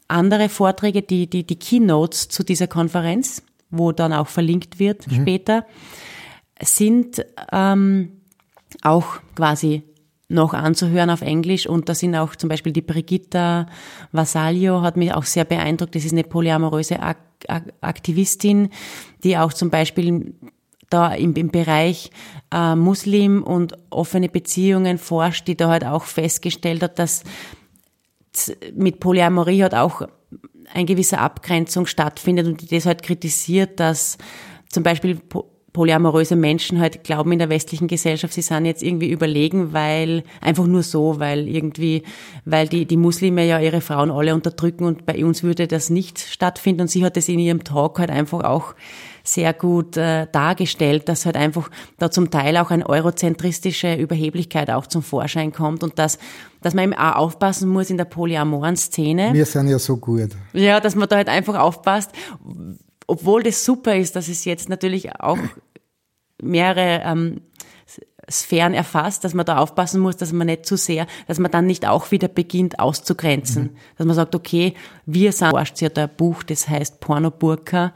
[0.08, 5.22] andere Vorträge, die, die, die Keynotes zu dieser Konferenz, wo dann auch verlinkt wird mhm.
[5.22, 5.66] später,
[6.61, 8.17] sind ähm,
[8.83, 9.83] auch quasi
[10.28, 13.66] noch anzuhören auf Englisch und da sind auch zum Beispiel die Brigitta
[14.12, 15.94] Vasalio hat mich auch sehr beeindruckt.
[15.94, 18.68] Das ist eine polyamoröse Ak Ak Aktivistin,
[19.24, 20.35] die auch zum Beispiel
[20.90, 22.11] da im, im Bereich
[22.52, 27.22] äh, Muslim und offene Beziehungen forscht, die da halt auch festgestellt hat, dass
[28.74, 30.02] mit Polyamorie halt auch
[30.72, 34.18] eine gewisse Abgrenzung stattfindet und die das halt kritisiert, dass
[34.68, 35.20] zum Beispiel
[35.78, 40.66] polyamoröse Menschen halt glauben in der westlichen Gesellschaft, sie sind jetzt irgendwie überlegen, weil einfach
[40.66, 42.02] nur so, weil irgendwie,
[42.44, 46.18] weil die, die Muslime ja ihre Frauen alle unterdrücken und bei uns würde das nicht
[46.18, 46.80] stattfinden.
[46.80, 48.74] Und sie hat es in ihrem Talk halt einfach auch
[49.22, 54.88] sehr gut äh, dargestellt, dass halt einfach da zum Teil auch eine eurozentristische Überheblichkeit auch
[54.88, 56.18] zum Vorschein kommt und dass,
[56.60, 59.32] dass man eben auch aufpassen muss in der polyamoren Szene.
[59.32, 60.30] Wir sind ja so gut.
[60.54, 62.10] Ja, dass man da halt einfach aufpasst,
[63.08, 65.38] obwohl das super ist, dass es jetzt natürlich auch
[66.42, 67.40] mehrere ähm,
[68.31, 71.66] Sphären erfasst, dass man da aufpassen muss, dass man nicht zu sehr, dass man dann
[71.66, 73.62] nicht auch wieder beginnt auszugrenzen.
[73.62, 73.77] Mhm.
[73.96, 74.74] Dass man sagt, okay,
[75.07, 77.94] wir sind, sie hat ein Buch, das heißt Pornoburka.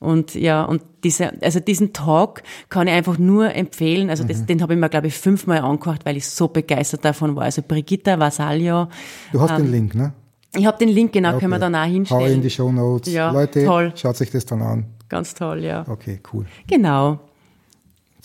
[0.00, 4.10] Und ja, und diese, also diesen Talk kann ich einfach nur empfehlen.
[4.10, 4.46] Also das, mhm.
[4.46, 7.44] den habe ich mir, glaube ich, fünfmal angehört, weil ich so begeistert davon war.
[7.44, 8.88] Also Brigitta Vasalio.
[9.32, 10.12] Du hast ähm, den Link, ne?
[10.56, 11.40] Ich habe den Link, genau, okay.
[11.40, 12.22] können wir dann auch hinstellen.
[12.22, 13.12] Hau in die Show Notes.
[13.12, 13.92] Ja, Leute, toll.
[13.96, 14.86] schaut sich das dann an.
[15.08, 15.84] Ganz toll, ja.
[15.86, 16.46] Okay, cool.
[16.66, 17.18] Genau.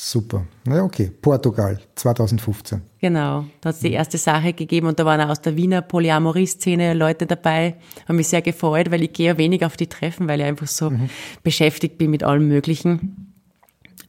[0.05, 0.45] Super.
[0.65, 1.09] Na ja, okay.
[1.21, 2.81] Portugal, 2015.
[2.99, 3.45] Genau.
[3.61, 6.93] Da hat es die erste Sache gegeben und da waren auch aus der Wiener Polyamorie-Szene
[6.93, 7.75] Leute dabei.
[8.05, 10.67] Haben mich sehr gefreut, weil ich gehe ja wenig auf die Treffen, weil ich einfach
[10.67, 11.09] so mhm.
[11.41, 13.33] beschäftigt bin mit allem Möglichen.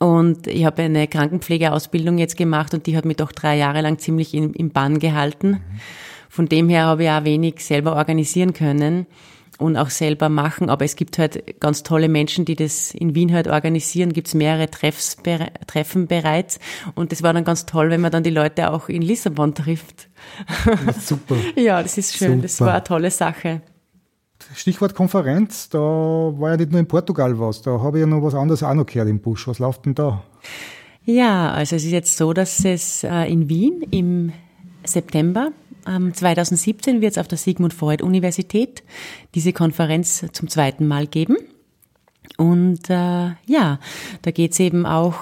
[0.01, 4.01] Und ich habe eine Krankenpflegeausbildung jetzt gemacht und die hat mich doch drei Jahre lang
[4.01, 5.51] ziemlich im, im Bann gehalten.
[5.51, 5.81] Mhm.
[6.29, 9.07] Von dem her habe ich auch wenig selber organisieren können
[9.59, 10.71] und auch selber machen.
[10.71, 14.13] Aber es gibt halt ganz tolle Menschen, die das in Wien halt organisieren.
[14.13, 15.17] Gibt es mehrere Treffs,
[15.67, 16.59] Treffen bereits.
[16.95, 20.09] Und das war dann ganz toll, wenn man dann die Leute auch in Lissabon trifft.
[20.67, 21.37] Ja, super.
[21.57, 22.37] ja, das ist schön.
[22.37, 22.43] Super.
[22.43, 23.63] Das war eine tolle Sache.
[24.55, 28.23] Stichwort Konferenz, da war ja nicht nur in Portugal was, da habe ich ja noch
[28.23, 29.49] was anderes auch noch gehört im Busch.
[29.49, 30.23] Was läuft denn da?
[31.05, 34.33] Ja, also es ist jetzt so, dass es äh, in Wien im
[34.85, 35.51] September
[35.87, 38.83] 2017 wird es auf der Sigmund Freud Universität
[39.35, 41.37] diese Konferenz zum zweiten Mal geben.
[42.39, 43.79] Und äh, ja,
[44.23, 45.15] da geht es eben auch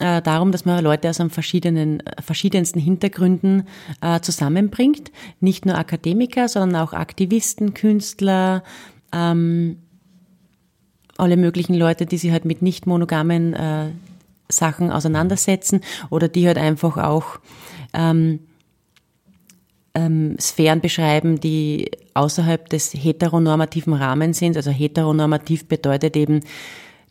[0.00, 3.66] äh, darum, dass man Leute aus verschiedenen, verschiedensten Hintergründen
[4.00, 5.10] äh, zusammenbringt.
[5.40, 8.62] Nicht nur Akademiker, sondern auch Aktivisten, Künstler,
[9.12, 9.78] ähm,
[11.16, 13.90] alle möglichen Leute, die sich halt mit nicht monogamen äh,
[14.48, 17.38] Sachen auseinandersetzen oder die halt einfach auch
[17.92, 18.40] ähm,
[19.94, 24.56] ähm, Sphären beschreiben, die außerhalb des heteronormativen Rahmens sind.
[24.56, 26.40] Also heteronormativ bedeutet eben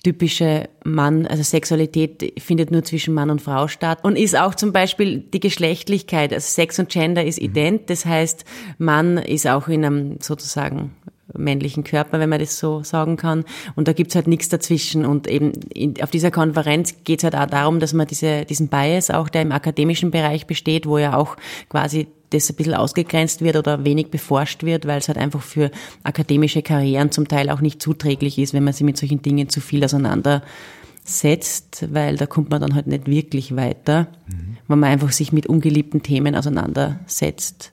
[0.04, 4.74] typische Mann, also Sexualität findet nur zwischen Mann und Frau statt und ist auch zum
[4.74, 8.44] Beispiel die Geschlechtlichkeit, also Sex und Gender ist ident, das heißt,
[8.78, 10.92] Mann ist auch in einem sozusagen
[11.38, 13.46] männlichen Körper, wenn man das so sagen kann.
[13.76, 15.06] Und da gibt's halt nichts dazwischen.
[15.06, 19.10] Und eben in, auf dieser Konferenz geht's halt auch darum, dass man diese, diesen Bias
[19.10, 21.38] auch, der im akademischen Bereich besteht, wo ja auch
[21.70, 25.72] quasi das ein bisschen ausgegrenzt wird oder wenig beforscht wird, weil es halt einfach für
[26.04, 29.62] akademische Karrieren zum Teil auch nicht zuträglich ist, wenn man sich mit solchen Dingen zu
[29.62, 34.58] viel auseinandersetzt, weil da kommt man dann halt nicht wirklich weiter, mhm.
[34.68, 37.72] wenn man einfach sich mit ungeliebten Themen auseinandersetzt.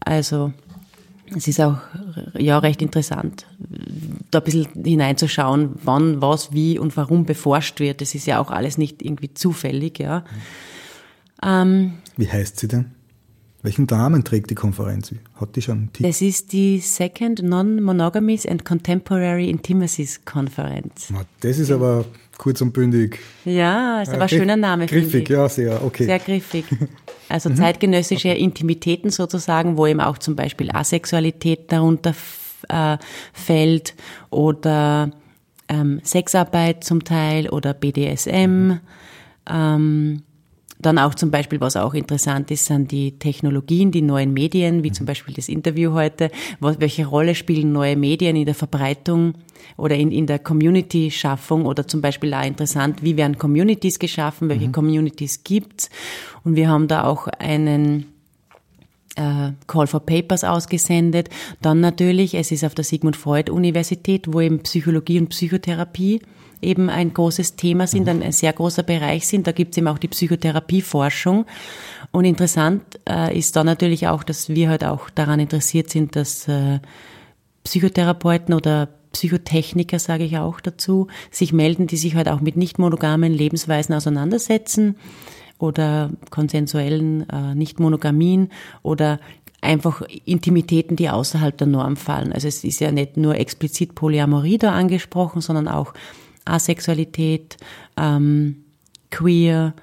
[0.00, 0.52] Also
[1.36, 1.78] es ist auch
[2.34, 3.46] ja recht interessant,
[4.30, 8.00] da ein bisschen hineinzuschauen, wann, was, wie und warum beforscht wird.
[8.00, 10.24] Das ist ja auch alles nicht irgendwie zufällig, ja.
[11.42, 12.92] Ähm, wie heißt sie denn?
[13.62, 15.12] Welchen Namen trägt die Konferenz?
[15.34, 16.08] Hat die schon Titel?
[16.08, 21.12] Das ist die Second Non-Monogamous and Contemporary Intimacies Konferenz.
[21.40, 22.04] Das ist aber
[22.38, 23.18] kurz und bündig.
[23.44, 24.86] Ja, ist aber ein schöner Name.
[24.86, 26.04] Griffig, ja, sehr, okay.
[26.04, 26.64] Sehr griffig.
[27.30, 27.56] Also mhm.
[27.56, 32.14] zeitgenössische Intimitäten sozusagen, wo eben auch zum Beispiel Asexualität darunter
[32.70, 32.96] äh,
[33.34, 33.94] fällt
[34.30, 35.10] oder
[35.68, 38.78] ähm, Sexarbeit zum Teil oder BDSM.
[39.46, 40.22] Ähm,
[40.80, 44.92] dann auch zum Beispiel, was auch interessant ist, sind die Technologien, die neuen Medien, wie
[44.92, 46.30] zum Beispiel das Interview heute.
[46.60, 49.34] Welche Rolle spielen neue Medien in der Verbreitung
[49.76, 54.68] oder in, in der Community-Schaffung oder zum Beispiel auch interessant, wie werden Communities geschaffen, welche
[54.68, 54.72] mhm.
[54.72, 55.90] Communities gibt's?
[56.44, 58.06] Und wir haben da auch einen
[59.16, 61.28] äh, Call for Papers ausgesendet.
[61.60, 66.20] Dann natürlich, es ist auf der Sigmund Freud Universität, wo eben Psychologie und Psychotherapie
[66.62, 69.46] eben ein großes Thema sind, ein, sehr großer Bereich sind.
[69.46, 71.46] Da gibt es eben auch die Psychotherapieforschung.
[72.10, 76.48] Und interessant äh, ist da natürlich auch, dass wir halt auch daran interessiert sind, dass
[76.48, 76.80] äh,
[77.64, 82.78] Psychotherapeuten oder Psychotechniker, sage ich auch dazu, sich melden, die sich halt auch mit nicht
[82.78, 84.96] monogamen Lebensweisen auseinandersetzen
[85.58, 88.50] oder konsensuellen äh, Nicht-Monogamien
[88.82, 89.18] oder
[89.60, 92.32] einfach Intimitäten, die außerhalb der Norm fallen.
[92.32, 95.94] Also es ist ja nicht nur explizit Polyamorie da angesprochen, sondern auch
[96.48, 97.56] Asexualität,
[97.96, 98.64] ähm,
[99.10, 99.74] Queer,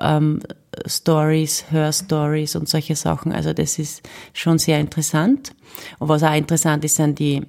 [0.00, 0.40] ähm,
[0.86, 3.32] Stories, Hörstories und solche Sachen.
[3.32, 5.52] Also das ist schon sehr interessant.
[5.98, 7.42] Und was auch interessant ist, sind die,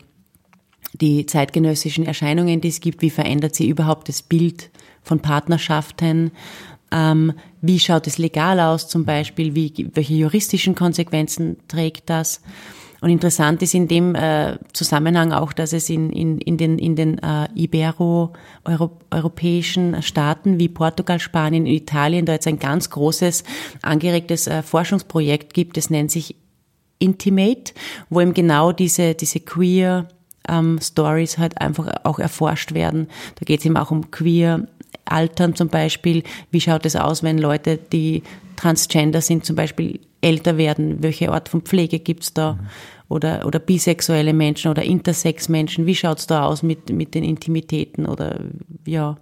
[0.93, 3.01] die zeitgenössischen Erscheinungen, die es gibt.
[3.01, 6.31] Wie verändert sie überhaupt das Bild von Partnerschaften.
[6.91, 9.55] Ähm, wie schaut es legal aus zum Beispiel?
[9.55, 12.41] Wie, welche juristischen Konsequenzen trägt das?
[13.01, 16.95] Und interessant ist in dem äh, Zusammenhang auch, dass es in, in, in den, in
[16.95, 23.43] den äh, Ibero-europäischen Staaten wie Portugal, Spanien, Italien da jetzt ein ganz großes
[23.81, 25.77] angeregtes äh, Forschungsprojekt gibt.
[25.77, 26.35] Das nennt sich
[26.99, 27.73] Intimate,
[28.11, 30.07] wo eben genau diese, diese queer
[30.47, 33.07] ähm, Stories halt einfach auch erforscht werden.
[33.39, 34.67] Da geht es eben auch um queer
[35.05, 36.21] Altern zum Beispiel.
[36.51, 38.21] Wie schaut es aus, wenn Leute, die
[38.57, 41.03] transgender sind, zum Beispiel älter werden?
[41.03, 42.53] Welche Art von Pflege gibt's da?
[42.53, 42.59] Mhm.
[43.09, 45.85] Oder, oder bisexuelle Menschen oder Intersex-Menschen?
[45.85, 48.05] Wie schaut's da aus mit, mit den Intimitäten?
[48.05, 48.39] Oder
[48.85, 49.17] ja.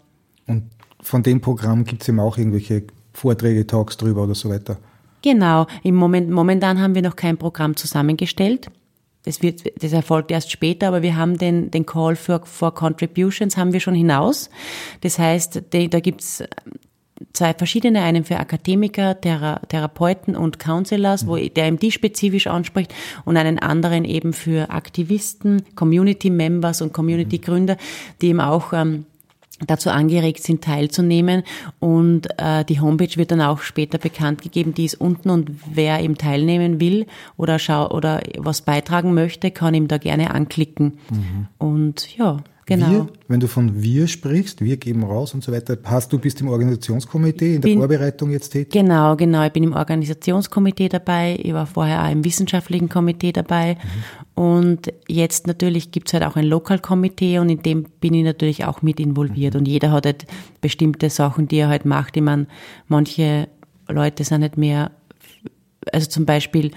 [0.46, 0.66] Und
[1.02, 2.84] von dem Programm gibt's eben auch irgendwelche
[3.14, 4.78] Vorträge, Talks drüber oder so weiter?
[5.22, 5.66] Genau.
[5.84, 8.70] Im Moment, momentan haben wir noch kein Programm zusammengestellt.
[9.24, 13.58] Das, wird, das erfolgt erst später, aber wir haben den, den Call for, for Contributions
[13.58, 14.50] haben wir schon hinaus.
[15.02, 16.44] Das heißt, da gibt's
[17.34, 22.94] zwei verschiedene, einen für Akademiker, Thera Therapeuten und Counselors, wo der MD spezifisch anspricht
[23.26, 27.78] und einen anderen eben für Aktivisten, Community Members und Community Gründer,
[28.22, 29.06] die eben auch ähm,
[29.66, 31.44] dazu angeregt sind, teilzunehmen.
[31.80, 34.74] Und äh, die Homepage wird dann auch später bekannt gegeben.
[34.74, 37.06] Die ist unten und wer eben teilnehmen will
[37.38, 41.00] oder schau oder was beitragen möchte, kann ihm da gerne anklicken.
[41.10, 41.48] Mhm.
[41.58, 42.38] Und ja.
[42.70, 42.92] Genau.
[42.92, 46.40] Wir, wenn du von wir sprichst, wir geben raus und so weiter, hast du bist
[46.40, 48.72] im Organisationskomitee in der bin, Vorbereitung jetzt tätig?
[48.72, 49.44] Genau, genau.
[49.44, 51.40] Ich bin im Organisationskomitee dabei.
[51.42, 53.76] Ich war vorher auch im wissenschaftlichen Komitee dabei.
[54.36, 54.44] Mhm.
[54.44, 58.84] Und jetzt natürlich gibt's halt auch ein Lokalkomitee und in dem bin ich natürlich auch
[58.84, 59.56] mit involviert.
[59.56, 59.62] Mhm.
[59.62, 60.28] Und jeder hat halt
[60.62, 62.18] bestimmte Sachen, die er halt macht.
[62.18, 62.46] Ich meine,
[62.88, 63.50] manche
[63.88, 64.92] Leute sind nicht mehr,
[65.92, 66.70] also zum Beispiel,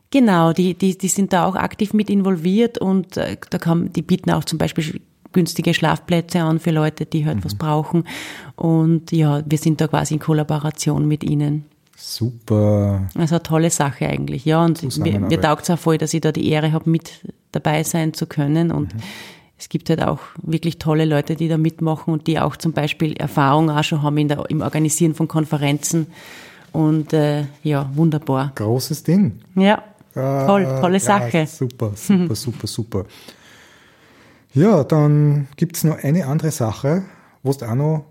[0.10, 4.02] Genau, die, die, die sind da auch aktiv mit involviert und äh, da kann, die
[4.02, 5.02] bieten auch zum Beispiel
[5.34, 7.46] günstige Schlafplätze an für Leute, die halt mhm.
[7.46, 8.06] was brauchen.
[8.56, 11.66] Und ja, wir sind da quasi in Kollaboration mit ihnen.
[11.98, 13.08] Super.
[13.16, 14.64] Also eine tolle Sache eigentlich, ja.
[14.64, 17.12] Und mir, mir taugt es auch voll, dass ich da die Ehre habe, mit
[17.52, 18.72] dabei sein zu können.
[18.72, 19.00] Und mhm
[19.60, 23.14] es gibt halt auch wirklich tolle Leute, die da mitmachen und die auch zum Beispiel
[23.14, 26.08] Erfahrung auch schon haben in der, im Organisieren von Konferenzen.
[26.72, 28.52] Und äh, ja, wunderbar.
[28.54, 29.40] Großes Ding.
[29.56, 31.40] Ja, toll, tolle Sache.
[31.40, 33.06] Ja, super, super, super, super.
[34.54, 37.04] Ja, dann gibt es noch eine andere Sache,
[37.44, 38.06] wo du auch noch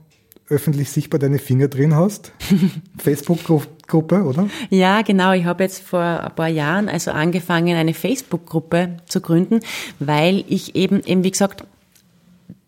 [0.49, 2.33] öffentlich sichtbar deine Finger drin hast.
[2.99, 4.49] Facebook-Gruppe, oder?
[4.71, 5.33] Ja, genau.
[5.33, 9.61] Ich habe jetzt vor ein paar Jahren also angefangen, eine Facebook-Gruppe zu gründen,
[9.99, 11.65] weil ich eben, eben wie gesagt,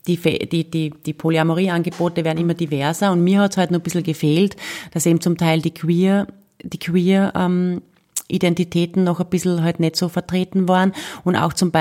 [0.06, 3.82] die, die, die, die Polyamorie-Angebote werden immer diverser und mir hat es halt noch ein
[3.82, 4.56] bisschen gefehlt,
[4.92, 6.26] dass eben zum Teil die Queer,
[6.62, 7.82] die Queer ähm,
[8.28, 10.92] Identitäten noch ein bisschen halt nicht so vertreten waren
[11.24, 11.72] und auch zum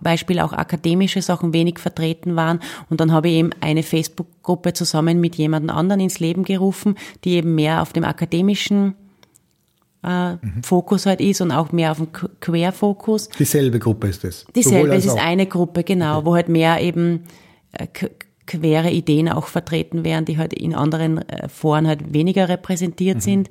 [0.00, 2.60] Beispiel auch akademische Sachen wenig vertreten waren.
[2.90, 7.34] Und dann habe ich eben eine Facebook-Gruppe zusammen mit jemand anderen ins Leben gerufen, die
[7.34, 8.94] eben mehr auf dem akademischen
[10.04, 10.62] äh, mhm.
[10.62, 12.08] Fokus halt ist und auch mehr auf dem
[12.40, 13.28] Querfokus.
[13.28, 14.44] Dieselbe Gruppe ist es?
[14.54, 16.26] Dieselbe, es ist eine Gruppe, genau, okay.
[16.26, 17.24] wo halt mehr eben
[17.72, 17.86] äh,
[18.46, 23.20] quere Ideen auch vertreten werden, die halt in anderen äh, Foren halt weniger repräsentiert mhm.
[23.20, 23.50] sind.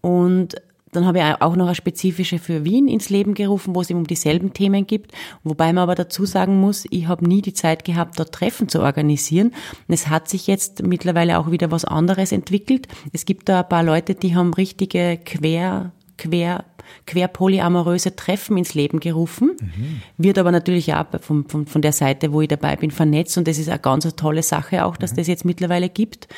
[0.00, 0.56] Und
[0.92, 4.00] dann habe ich auch noch eine spezifische für Wien ins Leben gerufen, wo es eben
[4.00, 5.12] um dieselben Themen gibt.
[5.44, 8.80] Wobei man aber dazu sagen muss, ich habe nie die Zeit gehabt, dort Treffen zu
[8.80, 9.48] organisieren.
[9.86, 12.88] Und es hat sich jetzt mittlerweile auch wieder was anderes entwickelt.
[13.12, 16.64] Es gibt da ein paar Leute, die haben richtige quer, quer
[17.06, 20.02] querpolyamoröse Treffen ins Leben gerufen, mhm.
[20.16, 23.46] wird aber natürlich auch von, von, von der Seite, wo ich dabei bin, vernetzt und
[23.46, 25.16] das ist eine ganz tolle Sache auch, dass mhm.
[25.16, 26.28] das jetzt mittlerweile gibt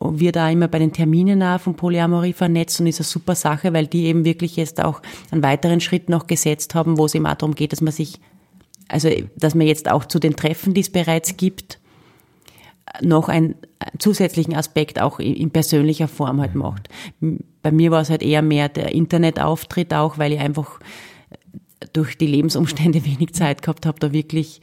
[0.00, 3.72] wir da immer bei den Terminen auch von Polyamorie vernetzt und ist eine super Sache,
[3.72, 7.26] weil die eben wirklich jetzt auch einen weiteren Schritt noch gesetzt haben, wo es eben
[7.26, 8.20] auch darum geht, dass man sich,
[8.88, 11.80] also dass man jetzt auch zu den Treffen, die es bereits gibt,
[13.02, 13.56] noch einen
[13.98, 16.88] zusätzlichen Aspekt auch in persönlicher Form halt macht.
[17.62, 20.80] Bei mir war es halt eher mehr der Internetauftritt auch, weil ich einfach
[21.92, 24.60] durch die Lebensumstände wenig Zeit gehabt habe, da wirklich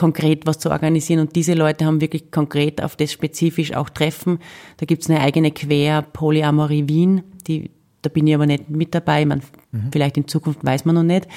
[0.00, 1.20] konkret was zu organisieren.
[1.20, 4.38] Und diese Leute haben wirklich konkret auf das spezifisch auch Treffen.
[4.78, 7.70] Da gibt es eine eigene Quer Polyamorie Wien, die,
[8.00, 9.26] da bin ich aber nicht mit dabei.
[9.26, 9.42] Man,
[9.72, 9.90] mhm.
[9.92, 11.28] Vielleicht in Zukunft weiß man noch nicht.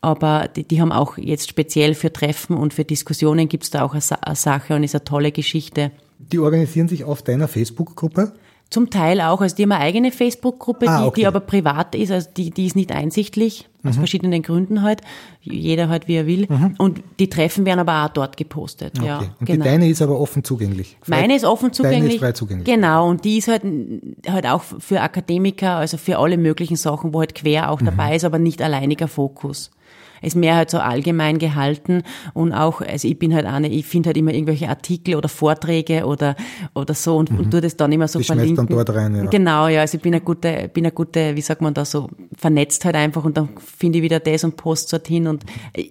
[0.00, 3.82] Aber die, die haben auch jetzt speziell für Treffen und für Diskussionen gibt es da
[3.82, 5.90] auch eine, eine Sache und ist eine tolle Geschichte.
[6.18, 8.32] Die organisieren sich auf deiner Facebook-Gruppe?
[8.74, 9.40] Zum Teil auch.
[9.40, 11.12] Also die haben eine eigene Facebook-Gruppe, ah, okay.
[11.14, 13.90] die, die aber privat ist, also die, die ist nicht einsichtlich, mhm.
[13.90, 15.00] aus verschiedenen Gründen halt.
[15.42, 16.46] Jeder halt, wie er will.
[16.48, 16.74] Mhm.
[16.78, 18.98] Und die Treffen werden aber auch dort gepostet.
[18.98, 19.06] Okay.
[19.06, 19.62] Ja, und genau.
[19.62, 20.96] die deine ist aber offen zugänglich.
[21.02, 22.00] Frei, Meine ist offen zugänglich.
[22.00, 22.66] Deine ist frei zugänglich.
[22.66, 23.08] Genau.
[23.08, 23.62] Und die ist halt,
[24.28, 27.84] halt auch für Akademiker, also für alle möglichen Sachen, wo halt quer auch mhm.
[27.84, 29.70] dabei ist, aber nicht alleiniger Fokus
[30.24, 32.02] ist mehr halt so allgemein gehalten
[32.32, 36.06] und auch, also ich bin halt eine, ich finde halt immer irgendwelche Artikel oder Vorträge
[36.06, 36.36] oder,
[36.74, 37.38] oder so und, mhm.
[37.40, 38.56] und tue das dann immer so die verlinken.
[38.56, 39.24] dann dort rein, ja.
[39.26, 42.08] Genau, ja, also ich bin eine gute, bin eine gute, wie sagt man da so,
[42.36, 45.44] vernetzt halt einfach und dann finde ich wieder das und post dorthin und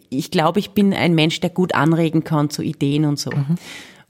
[0.09, 3.31] ich glaube, ich bin ein Mensch, der gut anregen kann zu Ideen und so.
[3.31, 3.57] Mhm.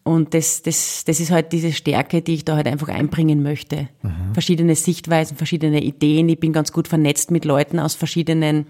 [0.03, 3.87] Und das, das, das ist halt diese Stärke, die ich da halt einfach einbringen möchte.
[4.01, 4.33] Mhm.
[4.33, 6.27] Verschiedene Sichtweisen, verschiedene Ideen.
[6.27, 8.65] Ich bin ganz gut vernetzt mit Leuten aus verschiedenen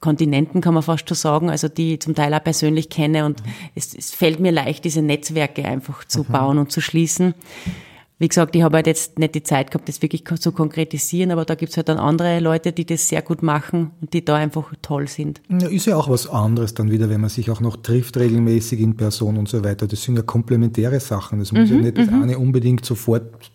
[0.00, 3.44] Kontinenten, kann man fast schon sagen, also die ich zum Teil auch persönlich kenne und
[3.44, 3.50] mhm.
[3.74, 6.32] es, es, fällt mir leicht, diese Netzwerke einfach zu mhm.
[6.32, 7.34] bauen und zu schließen.
[8.20, 11.44] Wie gesagt, ich habe halt jetzt nicht die Zeit gehabt, das wirklich zu konkretisieren, aber
[11.44, 14.72] da gibt's halt dann andere Leute, die das sehr gut machen und die da einfach
[14.82, 15.40] toll sind.
[15.48, 18.80] Ja, ist ja auch was anderes dann wieder, wenn man sich auch noch trifft regelmäßig
[18.80, 19.86] in Person und so weiter.
[19.86, 21.38] Das sind ja komplementäre Sachen.
[21.38, 22.22] Das muss mhm, ja nicht das mhm.
[22.24, 23.52] eine unbedingt sofort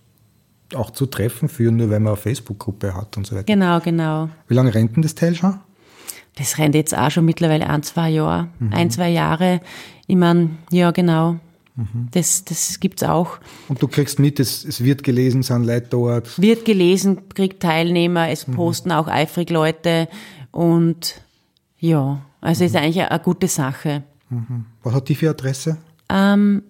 [0.76, 3.44] auch zu Treffen führen, nur weil man eine Facebook-Gruppe hat und so weiter.
[3.44, 4.30] Genau, genau.
[4.48, 5.60] Wie lange rennt denn das Teil schon?
[6.36, 8.74] Das rennt jetzt auch schon mittlerweile ein, zwei Jahre, mhm.
[8.74, 9.62] ein, zwei Jahre.
[10.08, 11.40] Ich meine, ja, genau.
[11.76, 12.10] Mhm.
[12.12, 13.40] Das, das gibt's auch.
[13.68, 16.40] Und du kriegst mit, es, es wird gelesen, sind Leute dort.
[16.40, 18.54] Wird gelesen, kriegt Teilnehmer, es mhm.
[18.54, 20.08] posten auch eifrig Leute
[20.52, 21.22] und
[21.80, 24.04] ja, also ist eigentlich eine, eine gute Sache.
[24.30, 24.66] Mhm.
[24.84, 25.78] Was hat die für Adresse?
[26.10, 26.64] Ähm,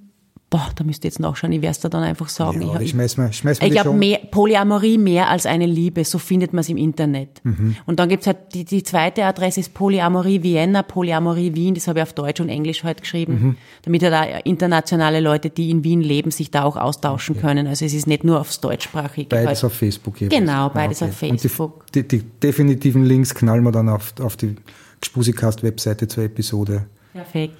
[0.54, 2.62] boah, da müsst ihr jetzt nachschauen, ich werde es da dann einfach sagen.
[2.62, 6.54] Ja, ich schmeiß mal, schmeiß mal ich glaube, Polyamorie mehr als eine Liebe, so findet
[6.54, 7.42] man es im Internet.
[7.44, 7.76] Mhm.
[7.88, 12.00] Und dann gibt's halt, die, die zweite Adresse ist Polyamorie Vienna, Polyamorie Wien, das habe
[12.00, 13.56] ich auf Deutsch und Englisch heute geschrieben, mhm.
[13.82, 17.48] damit halt da internationale Leute, die in Wien leben, sich da auch austauschen okay.
[17.48, 17.66] können.
[17.66, 19.30] Also es ist nicht nur aufs deutschsprachige.
[19.30, 19.64] Beides halt.
[19.64, 20.40] auf Facebook jeweils.
[20.40, 21.32] Genau, beides ah, okay.
[21.32, 21.86] auf Facebook.
[21.96, 24.56] Die, die, die, definitiven Links knallen wir dann auf, auf die
[25.04, 26.86] Spusikast-Webseite zur Episode.
[27.12, 27.58] Perfekt.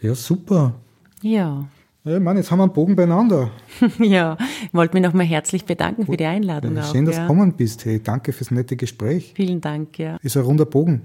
[0.00, 0.74] Ja, super.
[1.22, 1.66] Ja.
[2.06, 3.50] Ja, Mann, jetzt haben wir einen Bogen beieinander.
[3.98, 6.76] ja, ich wollte mich nochmal herzlich bedanken für die Einladung.
[6.76, 7.22] Ja, schön, auch, dass ja.
[7.22, 7.84] du gekommen bist.
[7.84, 9.32] Hey, danke fürs nette Gespräch.
[9.34, 10.16] Vielen Dank, ja.
[10.22, 11.02] Ist ein runder Bogen.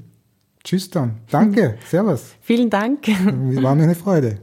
[0.64, 1.22] Tschüss dann.
[1.32, 1.80] Danke.
[1.88, 2.36] Servus.
[2.42, 3.08] Vielen Dank.
[3.08, 4.42] War mir eine Freude.